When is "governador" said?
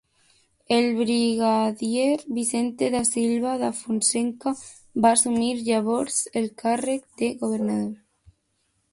7.45-7.93